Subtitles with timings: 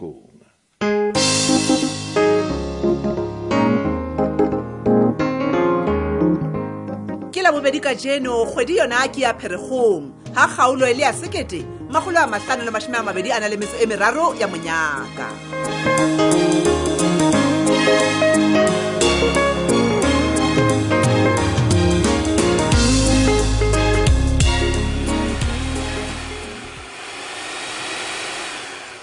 [0.00, 0.48] Cône.
[7.34, 10.04] ke labobedi ka jeno kgwedi yona ke ya pheregong
[10.36, 11.60] ga kgaolo e le ya sekete
[11.92, 15.28] magolo a mahlano le mashome a mabedi a na le metso e meraro ya monyaka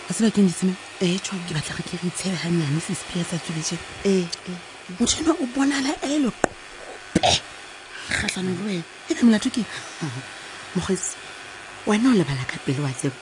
[0.09, 4.25] a sebakeng ditseme etho ke batlaga ke re itshebe gannyane sesepia sa tsweletse e
[4.99, 6.49] motho ena o bonala e e lepe
[8.09, 9.61] kgatlhano le wena e be molato ke
[10.75, 11.15] mogetsi
[11.85, 13.13] wena o lebala ka pele wa tseo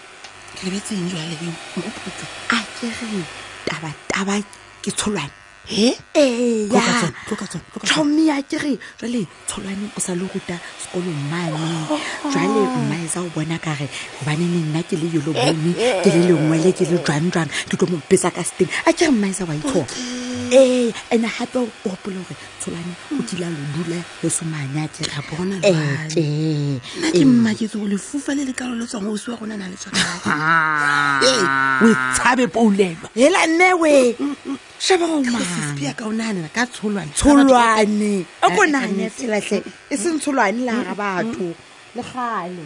[0.63, 3.21] lebetseng jwa leeng mopotso a kere
[3.67, 4.39] tabataba
[4.81, 11.85] ke tsholwane hetšhomi ya kere jale tsholwane o sa le ruta sekolo mane
[12.29, 13.89] jale mmae sa o bona kare
[14.21, 15.73] gobanene nna ke le yolo bone
[16.05, 19.13] ke le lengwe le ke le jwangjwang ke tlo mopesa ka steng a ke re
[19.13, 19.85] mmae sa wa itlhoa
[20.53, 27.81] e ee and-e gape o gopole gore tsholwane o kila lodula lesomane a kereeke mmaketso
[27.81, 29.97] go lefufa le lekalo le tswang osiwa gona na le tsona
[31.25, 31.29] o
[31.89, 34.75] e tshabe poulelwa fela nnewe mm, mm, mm shaba eh, eh, eh, mm, mm, mm.
[35.95, 39.59] go matsholwane o ko nane selatlhe
[39.89, 41.47] e seng tsholwane le ara batho
[41.95, 42.65] le gale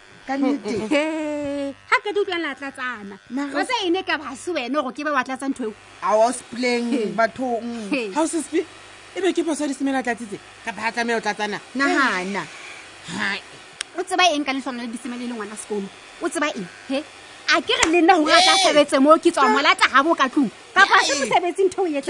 [0.31, 0.73] kannete
[1.91, 3.15] ga ke di utlwanla tlatsana
[3.57, 7.71] o sa ene ka base wena gore ke ba wa tlatsa ntho eo aospleng bathong
[8.15, 8.53] housesp
[9.17, 12.43] ebe ke phosa di semela tlatsitse kapa ga tlameya o tlatsana nagana
[13.99, 15.87] o tseba eng ka letlhwana le disemele e le ngwana sekolo
[16.23, 16.99] o tseba eng e
[17.55, 20.11] a ke re le nna gore a ka sebetse mo ke tswa molata ga bo
[20.15, 22.09] ka tlong kapa se mosebetsi ntho yeke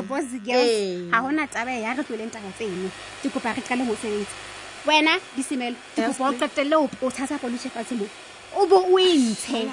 [0.07, 2.89] gona taba ya re tloleng taba tseno
[3.23, 4.37] ke kopa re tlale mosebetsi
[4.87, 6.79] wena disemelo ke kopa o qetelele o
[7.11, 8.07] thasa polosefatshe mo
[8.59, 9.69] o bo o ntshe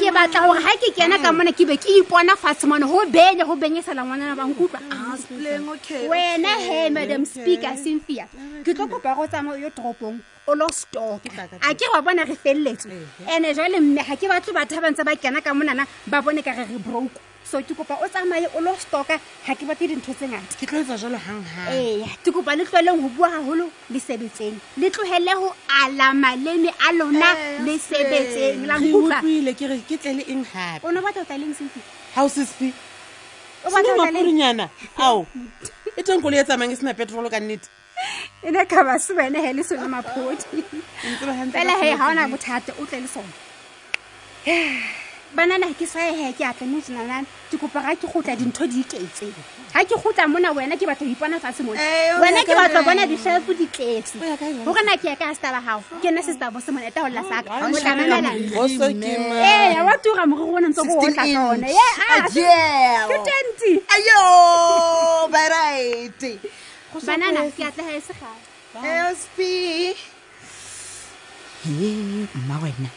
[0.00, 3.02] ke batla gore ga ke kena ka mone ke be ke ipona fatshe mone go
[3.14, 8.28] bene go benye sela ngwanana bankutlwa mm, wena he madam speaker cynthia
[8.62, 11.30] ke tlo kopa go tsamao yo toropong o lo stoke
[11.66, 12.86] a ke wa bona re feleletse
[13.26, 16.46] ande jale mme ga ke batlo batho ba ntse ba kena ka monana ba bone
[16.46, 19.88] ka re re broke so ke kopa o tsamaye o lo stoka ga ke batle
[19.92, 23.66] dintho tse ngata ke tloetsa jalo gangga ee ke kopa le tloeleng go bua gagolo
[23.90, 25.50] le sebetseng le tlogele go
[25.82, 27.32] alama leme a lona
[27.66, 31.80] le sebetseng lale kere ke tlele eng gape one batla go tla leng sepi
[32.14, 32.70] house spe
[33.76, 35.26] makorinyana ao
[35.98, 37.68] e teng kolo e tsamayng e sena petrolo ka nnete
[38.42, 40.62] e ne ka ba se wene ge le sone maphodi
[41.52, 43.32] fela ge ga ona bothata o tle le sone
[45.34, 49.32] banana ke saehe ke atlamesenanane ke kopa ga ke gotla dintho di tletse
[49.72, 51.78] ga ke gotla mona wena ke batla ipona fatshe mone
[52.22, 55.80] wena ke batla bona di-shelfo di tletse gore na ke ya ka ya setaba gago
[56.04, 57.64] ke ne se setabo se mone taolola sakaeya
[59.88, 61.24] wa tura morere one ntse bootla
[66.92, 68.36] tsonebanana ke atlagae segae
[72.36, 72.88] mmawena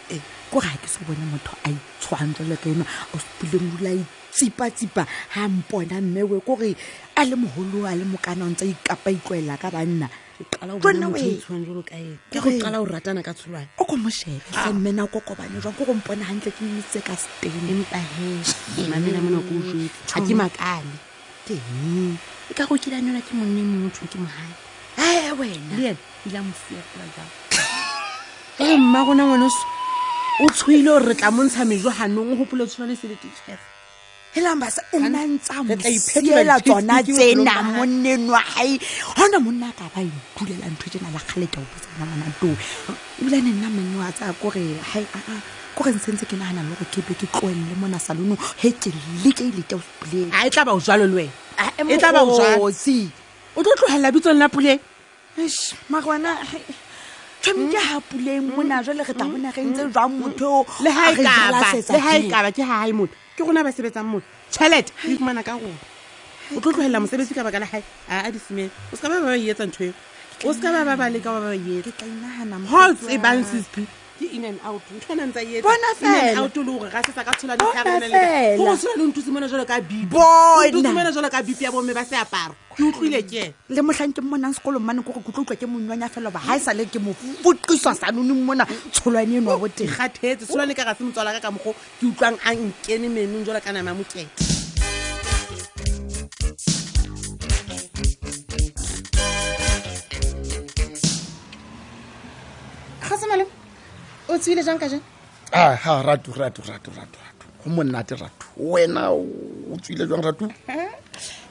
[0.55, 5.43] ko ga ke se bone motho a itshwantlele ka eno a supileng ula itsipatsipa ga
[5.51, 6.71] mpona mmewe kore
[7.19, 10.07] a le mogolo a le mokanang tsa ikapa itlwaela ka banna
[13.79, 14.71] o ko moshebe ah.
[14.71, 19.11] mmena ko kobane jwang ko go mpone gantle ke itse ka stenaake
[20.39, 20.95] makale
[22.47, 24.55] e ka go kilan yona ke monne mo motho ke mogae
[25.03, 25.75] e wena
[26.23, 27.27] ile mofiaa
[28.55, 29.75] e mma gona ngwanaso
[30.43, 33.59] o tshwile gore re tla montsha mejo ganong o gopole tshwane se le tišhere
[34.35, 38.75] elabasa o nantsa mosiela tsona tsena monneng wa gae
[39.15, 42.55] gona monna a ka ba ikulela ntho tsena la kgale ke opotsanangwana too
[43.21, 45.39] ebilane nna monne wa tsaya kore gae aa
[45.75, 48.91] ko re ntshentse ke nagana le gore ke be ke tloelele mona salonong ge ke
[49.23, 51.31] leke eleke spleng a e tla ba o jalo le wena
[51.79, 52.35] e, e tla ba o
[52.67, 53.07] jasi
[53.55, 54.83] o tlo tlogelela bitsong la puleng
[55.89, 56.31] mara wena
[57.45, 58.49] tshwemke gapuleng hmm?
[58.49, 58.57] hmm?
[58.59, 59.33] mona jale re ta hmm?
[59.35, 64.25] bonageng tse jwang mothole ga e kaba ke gagae mone ke gona ba sebetsang mone
[64.53, 65.81] tšhelete o ikumana ka gona
[66.57, 69.37] o tlo tlogelela mosebetsi ka baka la gae aa disemele o seka ba ba ba
[69.37, 69.93] e etsa ntho eo
[70.49, 73.83] o seka ba ba ba leka ba ba e etsa ho tsebang sesepe
[74.17, 74.53] E le
[83.83, 86.39] motlhang ke monang sekolo mmane ko go kutlwa utlwa ke monywang e ya fela ba
[86.43, 91.03] ga e sale ke mofotqiswa sanone mona tsholwane eno wa botegathetse tsholwane ka ga se
[91.07, 94.54] motswala ka ka mogo ke utlwang a nkene menong jalo ka nama ya mokete
[104.45, 105.01] ntsile jang ka jang
[105.51, 110.45] aha ratu ratu ratu ratu ratu go monate ratu wena o tswile jang ratu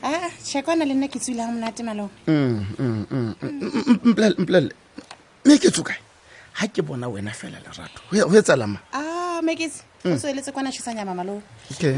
[0.04, 4.70] a shekwana ah, le nna ke tswile ga monate malo mm, mm, mm, mpolele
[5.42, 5.98] mme ke tsokae
[6.54, 8.78] ga ke bona wena fela lerato e, ah, o e tsalama
[9.42, 11.42] mekese o seeletse kwana shisanyama malo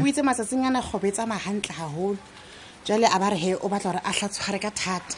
[0.01, 2.17] o itse masatsing ana kgobetsa e magantle gagolo
[2.89, 5.13] jale a ba re he o batla gore a tlhatshware ka thata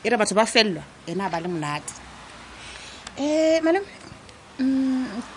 [0.00, 1.92] e re batho ba felelwa ena a ba le monate
[3.20, 3.99] um malome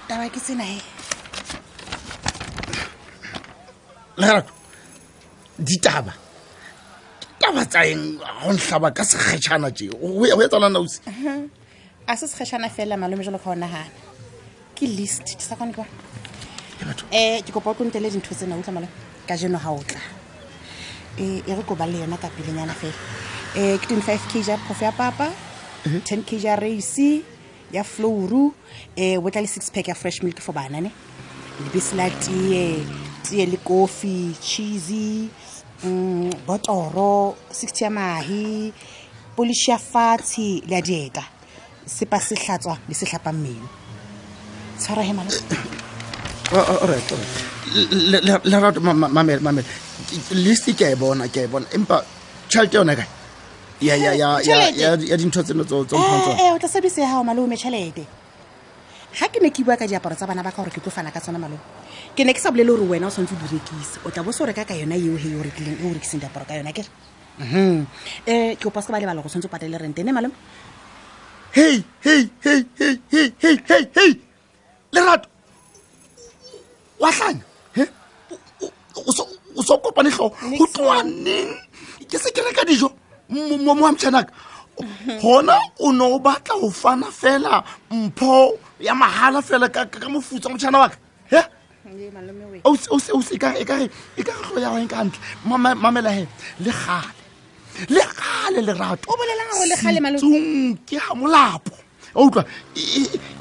[0.10, 0.76] taba ke tsenae
[4.16, 4.52] e lerato
[5.60, 6.12] ditaba
[7.40, 11.00] ditaba tsaeng go ntlhaba ka sekgetšhana tse o ya tsana nausi
[12.08, 13.88] a se sekgetšhana fela malome jalo ka o nagana
[14.76, 15.84] ke list ke sa kone ke
[17.16, 18.92] eh, ke kopa o tlo ntele dintho tsena utlwa malome
[19.28, 20.02] ka jeno ga o tla
[21.18, 23.00] eh, e re koba le yona ka pelenyana fela
[23.56, 25.32] um ke twenty five k ja phof ya papa
[25.88, 26.02] mhm.
[26.04, 27.24] ten k ja race
[27.74, 28.54] ya flowru
[28.96, 30.78] eh wetla le six pack ya fresh milk for bana
[31.58, 32.78] lebese la tie
[33.26, 35.26] tie le kofi cheesy
[35.84, 38.70] mm, botoro sixty ya mahi
[39.36, 41.24] polish ya fatshe le a dieta
[41.86, 43.68] sepa se hlatswa le se hlapa mmeno
[44.78, 45.02] tshwara
[49.42, 49.62] mamela
[50.32, 52.06] list ke a e bona ke a e bona empa
[52.50, 53.08] tšhalete yone kae
[53.84, 58.04] ya dintho tseno tsoe eh, eh, o tla sebise ya gao malome tšhelete
[59.20, 61.20] ga ke ne ke bua ka diaparo tsa bana ba ka gore ke tlofana ka
[61.20, 61.60] tsona malome
[62.16, 64.32] ke ne ke sa bolele gore wena o tshwanetse o di rekise o tla bo
[64.32, 66.72] se o reka ka yona eo he o rekileng e o rekiseng diaparo ka yona
[66.72, 66.88] ke re
[67.44, 67.84] um
[68.56, 70.34] ke opa se ba lebala go tshwanetse o patele rente ne malome
[71.52, 74.20] hehehehehehehehe
[74.94, 75.30] lerato
[77.00, 77.42] wa tlanya
[79.56, 81.54] o so kopane tlhogo go tloaneng
[82.10, 82.90] ke se ke reka dijo
[83.68, 84.34] mo mtshana ka
[85.24, 90.50] hona o ne o batla ho fana fela mpho ya mahala fela ka ka mofutsa
[90.50, 90.98] motshana wa ka
[91.32, 91.42] he
[94.18, 95.18] ekare tlo ya weng ka ntle
[95.84, 96.24] mamela he
[96.66, 97.22] le gale
[97.90, 101.74] le gale lerato o bolelangagolekgaletsong ke ga molapo
[102.16, 102.46] o utlwa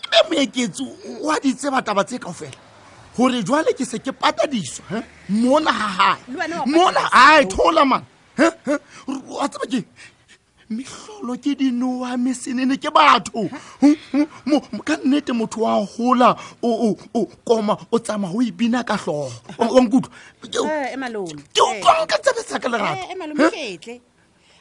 [0.07, 0.87] be moeketsi
[1.21, 2.55] wa ditse bataba tse kao fela
[3.19, 6.23] gore jwale ke se ke patadiswa mona gagae
[6.71, 8.07] mona a tholamana
[8.49, 9.81] wa tsaba ke
[10.71, 13.51] mehlolo ke dinowa mesenene ke batho
[14.87, 16.97] ka nnete motho wa gola o
[17.45, 20.09] koma o tsamaya o ebina ka tlhogoke
[20.47, 23.51] utlwanka tsebe tsa ka lerato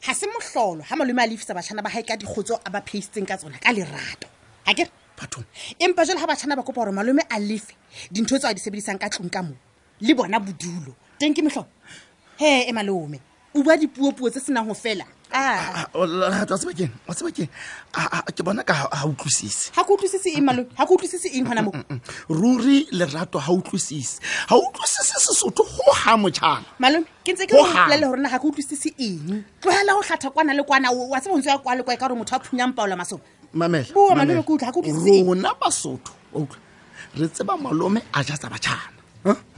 [0.02, 3.28] ga se motlholo ga malome a lefisa batšhana ba gae ka dikgotso a ba pasetseng
[3.28, 4.26] ka tsona ka lerato
[4.66, 5.44] akere batho
[5.80, 7.76] empa jalo ga batšhana ba kopa gore malome a lefe
[8.12, 9.58] dintho tse a di sebedisang ka tlong ka moo
[10.02, 11.70] le bona bodulo teng ke metlholo
[12.42, 15.06] he e malome o bua dipuopuo tse senang go fela
[15.94, 16.08] wa
[16.50, 16.90] tseba keng
[18.36, 21.62] ke bona ka ha utlwisise ga ko utlwisise eng malo ga ko utlwisise eng gona
[21.64, 22.00] mo mm, mm, mm.
[22.34, 24.18] ruri lerato ga utlwisise
[24.50, 29.44] ga utlwisise sesotho go ga motšhana malome ke ntse ke polele ga ko utlwisise eng
[29.62, 32.08] tlogela go tlhatha kwana le kwana wa tseba ntse ya kwa le kwa e ka
[32.10, 33.22] gore motho a phunyang paola masoto
[33.54, 34.44] mamela
[35.62, 36.10] basotho
[37.18, 38.80] re tseba malome a jatsa tsa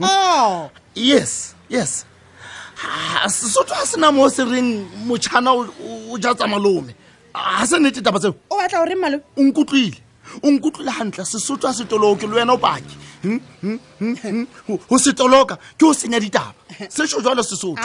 [0.04, 0.68] oh.
[0.94, 2.04] yes yes
[3.28, 6.94] sesotho ga sena mo se reng motšhana o ja tsa malome
[7.34, 9.98] ga se nnete taba tseo o batla gore malome o nkutlwile
[10.42, 12.84] o nkutlwile gantle sesotho a setoloke le wena o paki
[13.22, 13.40] go hmm?
[13.98, 14.44] hmm?
[14.66, 14.96] hmm?
[14.98, 16.54] setoloka ke o senya ditaba
[16.94, 17.78] sešo jalo sesotho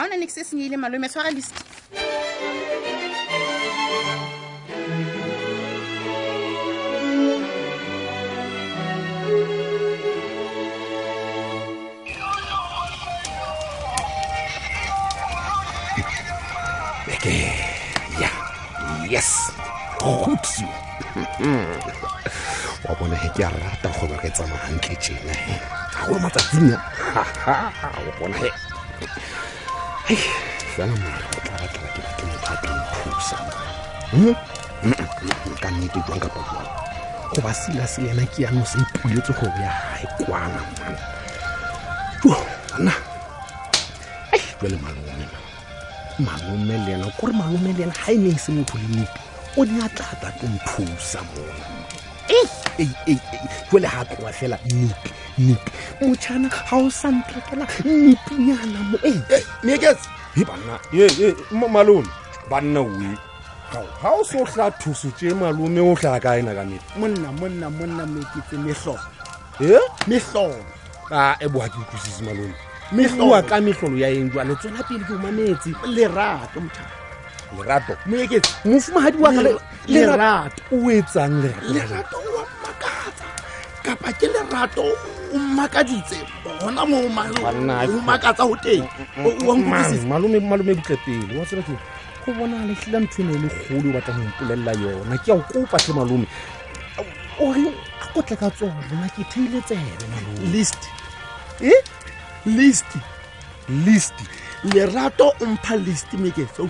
[19.17, 19.49] yes
[19.99, 20.61] kgotso
[22.85, 25.33] wa bona ke a rata go ba ke tsamaya tsena
[25.89, 26.69] ga go matsatsing
[28.05, 28.53] wa bona he
[30.05, 30.21] hei
[30.77, 30.85] go
[31.41, 33.37] tla ke batho motho a teng thusa
[34.13, 34.37] hmm?
[34.85, 36.69] hmm, hmm, ka nnete jwang kapa jwang
[37.33, 40.93] go ba sela se yena ke yanong sa ipuletse go ya gae kwana mana
[44.61, 45.06] jwale malo
[46.19, 49.21] malumelena kore malumelena ga e neng se motho le nepi
[49.59, 51.55] o ne a tlata ko mphusa mona
[53.69, 55.71] jole ga tloa fela nepi nepi
[56.01, 58.79] motšhana ga o santrakela nepinyana
[61.53, 62.09] mo malone
[62.49, 63.13] banna e
[64.01, 67.29] ga o se o tla thuso tse malome o tla ka ena ka nepi monna
[67.39, 68.99] monna monna meketse metlolo
[69.61, 70.65] ah, e metlolo
[71.13, 72.57] a e boa ke ikusise malone
[72.91, 76.61] mme goa ka metlolo ya eng jwale tswela pele ke omametse lerato
[77.57, 83.25] lerato moeketsa mofumagadi wa o etsang lerato wa makatsa
[83.83, 84.81] kapa ke lerato
[85.33, 86.15] o mmakaditse
[86.61, 87.03] gona mo
[88.05, 90.07] makatsa go teng mm, mm,
[90.41, 91.63] malome butlepele wa tseba
[92.25, 95.37] go bona letlhila e ntho ene e le kgolo o batla go yona ke ya
[95.37, 96.27] go kopa tle malome
[97.39, 97.67] ore
[98.01, 100.79] a kotle ka tsona ke theile tsebe malome list
[101.59, 101.83] e eh?
[102.47, 102.99] listi
[103.69, 104.23] listi
[104.63, 106.69] lerato o mpha listi mekefeo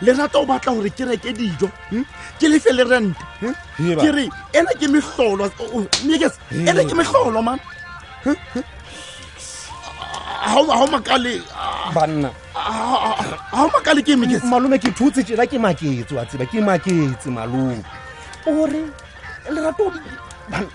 [0.00, 2.02] lerato o batla gore ke reke dijo hm?
[2.38, 3.94] ke lefe le rente hm?
[3.98, 5.50] ke re ena ke metlolo
[6.06, 7.58] mekes ena ke metlolo man
[8.24, 8.34] ga
[10.54, 10.86] hm, ah,
[13.72, 14.14] makale ke
[14.46, 17.82] malome ke thutse tjena ke maketse wa tseba ke maketse malome
[18.46, 18.82] ore
[19.50, 19.90] lerato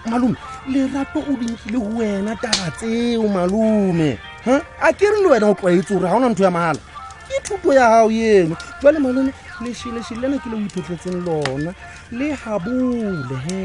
[0.06, 0.36] malome
[0.68, 5.94] lerato o dinkile go wena taba tseo malome a ke re le wena o tlwaetse
[5.94, 6.80] gore ga ona ntho ya mahala
[7.30, 9.30] ke thuto ya gago eno jwale malone
[9.62, 11.74] lešilešile lena ke le o iphetletseng lona
[12.12, 13.62] le gabole he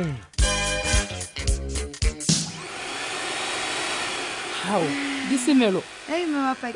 [4.69, 4.85] gao
[5.33, 5.81] disemelo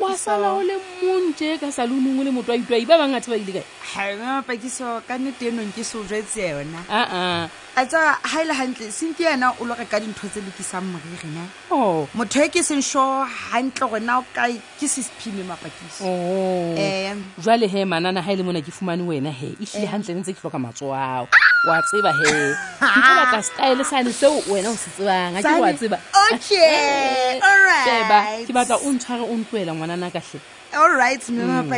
[0.01, 3.53] wa sala o le montse ka salonong le motho a itwai ba bangata ba ile
[3.61, 7.39] kae haememapa ke so ka nnete enong ke se o jwetse yona ah, ah.
[7.79, 11.43] a tsa ha e le gantle seng yena o loka ka dintho tse lokisang moriri
[11.75, 12.07] oh.
[12.15, 18.31] motho e ke seng sure gantle gorena ke sesephime mapakiso um jwale he manana ga
[18.31, 21.27] e le mona ke fumane wena he ehlile gantle ne tse ke hloka matso ao
[21.67, 22.31] wa tseba he
[22.79, 27.51] ke batla style sane seo wena o se tsebang a ke wa tseba okay eh,
[27.51, 28.41] eh, eh.
[28.47, 30.39] ke batla o ntshware o ntlwela ngwanana kahle
[30.73, 31.75] all right mmemapa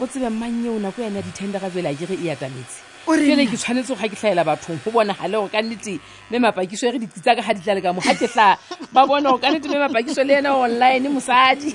[0.00, 2.78] o tsebe mannye o nako yane yana dithendera a kere e atametse
[3.18, 5.90] fele ke tshwanetse ga ke tlhaela bathong go bona ga le go ka nnete
[6.30, 8.54] me mapakiso e re dititsa ka ga ditlale ka mo ga ke tla
[8.94, 11.74] ba bona go ka nnete me mapakiso le ena online mosadi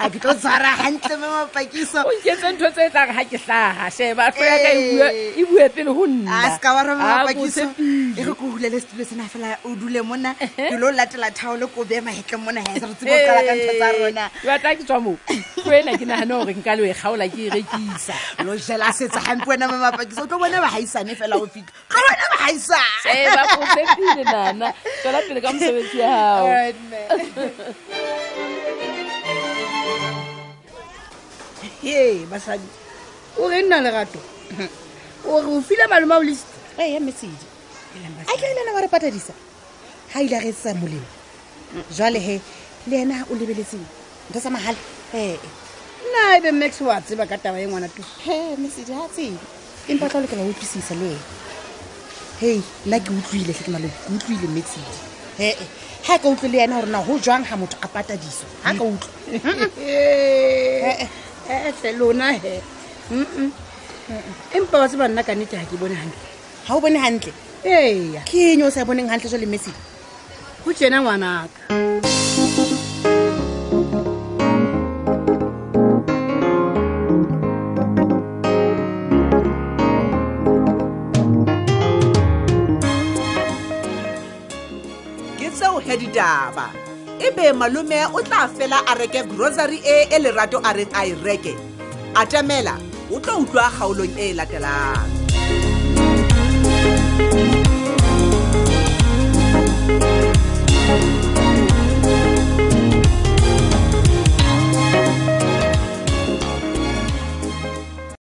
[0.00, 3.86] a ke tlo tshwara gantle mo mapakiso o nketse ntho tse etsang ga ke tlhaga
[3.96, 4.76] sheba tlo ya ka e
[5.50, 7.80] bue pele go nna a seka wa rama mapakiso e
[8.26, 12.00] re ko hulele setulo sena fela o dule mona ke lo latela thaolo ko beye
[12.02, 15.16] magetleng mona ga se re tsebo kala ka ntho tsa rona batla ke tswa moo
[15.64, 18.14] ko ena ke nagane gore nka lo e kgaola ke e rekisa
[18.46, 22.02] lo jela setsa gampe wena mo mapakiso o tlo bone bagaisane fela go fitlha tlo
[22.02, 24.68] bone bagaisane bapopepile nana
[25.00, 26.82] tswela pele ka mosebetsi ya gago
[31.84, 32.68] e basadi
[33.38, 34.20] o re nna lerato
[35.32, 36.44] ore o file malema o lesi
[36.94, 37.38] ya mesedi
[38.32, 39.32] a ke lena wa re patadisa
[40.12, 41.06] ga ile re sa molemo
[41.96, 42.40] jwale he
[42.88, 43.84] le ena o lebeletseng
[44.30, 44.80] ntho sa mahale
[45.22, 45.38] ee
[46.08, 49.08] nna e be max o a tseba ka taba e ngwana tu he mesedi ga
[49.14, 49.38] tsebe
[49.92, 51.24] empa tla lokela o utlwisisa le ena
[52.42, 55.56] hei nna ke utlwile tlhe ke malemo ke utlwile metsedi ee
[56.06, 58.84] ga ka utlwe le yena gore na go jang ga motho a patadiso ga ka
[58.84, 59.38] utlwe
[60.88, 61.08] eh,
[61.50, 61.72] eh.
[61.82, 62.54] felona e
[64.56, 66.20] empa wa se banna ka nete ga ke bone gantle
[66.68, 67.32] ga o bone gantle
[67.64, 69.70] ee ke enye o sa boneng gantle jwa le messi
[70.64, 71.83] go jena ngwanaka hey.
[85.74, 86.70] seo he ditaba
[87.26, 91.14] ebe malome o tla fela a reke grocery e e lerato a reng a e
[91.24, 91.54] reke
[92.20, 92.74] atamela
[93.10, 95.10] o tlo utlwa kgaolong e latelang